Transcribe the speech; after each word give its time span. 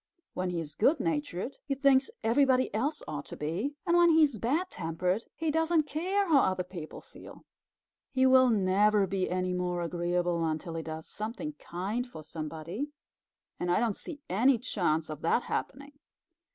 When 0.33 0.49
he 0.49 0.59
is 0.59 0.73
good 0.73 0.99
natured, 0.99 1.59
he 1.63 1.75
thinks 1.75 2.09
everybody 2.23 2.73
else 2.73 3.03
ought 3.07 3.25
to 3.25 3.37
be; 3.37 3.75
and 3.85 3.95
when 3.95 4.09
he 4.09 4.23
is 4.23 4.39
bad 4.39 4.71
tempered 4.71 5.25
he 5.35 5.51
doesn't 5.51 5.83
care 5.83 6.27
how 6.27 6.39
other 6.39 6.63
people 6.63 7.01
feel. 7.01 7.45
He 8.11 8.25
will 8.25 8.49
never 8.49 9.05
be 9.05 9.29
any 9.29 9.53
more 9.53 9.83
agreeable 9.83 10.43
until 10.43 10.73
he 10.73 10.81
does 10.81 11.05
something 11.07 11.53
kind 11.59 12.07
for 12.07 12.23
somebody, 12.23 12.87
and 13.59 13.69
I 13.69 13.79
don't 13.79 13.95
see 13.95 14.21
any 14.27 14.57
chance 14.57 15.07
of 15.11 15.21
that 15.21 15.43
happening." 15.43 15.99